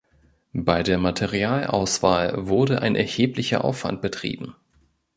Bei 0.55 0.81
der 0.81 0.97
Materialauswahl 0.97 2.47
wurde 2.47 2.81
ein 2.81 2.95
erheblicher 2.95 3.63
Aufwand 3.63 4.01
betrieben. 4.01 4.55